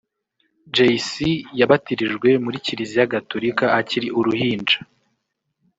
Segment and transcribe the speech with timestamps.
[0.75, 1.13] Jay-C
[1.59, 4.77] yabatirijwe muri Kiliziya Gatulika akiri uruhinja